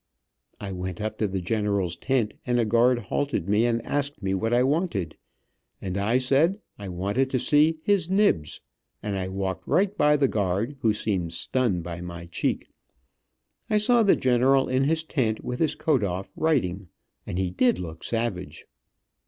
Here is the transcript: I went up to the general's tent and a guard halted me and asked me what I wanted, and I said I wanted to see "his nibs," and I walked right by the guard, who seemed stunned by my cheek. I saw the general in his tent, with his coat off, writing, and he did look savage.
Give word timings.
I 0.59 0.71
went 0.71 0.99
up 0.99 1.19
to 1.19 1.27
the 1.27 1.41
general's 1.41 1.95
tent 1.95 2.33
and 2.47 2.59
a 2.59 2.65
guard 2.65 2.97
halted 2.97 3.47
me 3.47 3.67
and 3.67 3.83
asked 3.85 4.23
me 4.23 4.33
what 4.33 4.51
I 4.51 4.63
wanted, 4.63 5.15
and 5.79 5.95
I 5.95 6.17
said 6.17 6.59
I 6.79 6.89
wanted 6.89 7.29
to 7.29 7.37
see 7.37 7.77
"his 7.83 8.09
nibs," 8.09 8.61
and 9.03 9.15
I 9.15 9.27
walked 9.27 9.67
right 9.67 9.95
by 9.95 10.17
the 10.17 10.27
guard, 10.27 10.75
who 10.79 10.91
seemed 10.91 11.33
stunned 11.33 11.83
by 11.83 12.01
my 12.01 12.25
cheek. 12.25 12.71
I 13.69 13.77
saw 13.77 14.01
the 14.01 14.15
general 14.15 14.67
in 14.67 14.85
his 14.85 15.03
tent, 15.03 15.43
with 15.45 15.59
his 15.59 15.75
coat 15.75 16.01
off, 16.03 16.33
writing, 16.35 16.87
and 17.27 17.37
he 17.37 17.51
did 17.51 17.77
look 17.77 18.03
savage. 18.03 18.65